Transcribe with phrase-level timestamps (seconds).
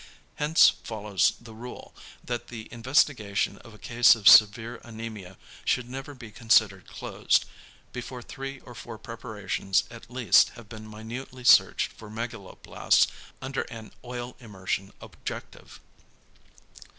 [0.37, 1.93] Hence follows the rule,
[2.23, 7.45] that the investigation of a case of severe anæmia should never be considered closed,
[7.93, 13.05] before three or four preparations at least have been minutely searched for megaloblasts
[13.43, 15.79] under an oil immersion objective.